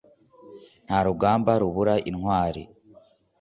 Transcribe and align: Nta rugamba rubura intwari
Nta 0.85 0.99
rugamba 1.07 1.51
rubura 1.61 1.93
intwari 2.09 2.61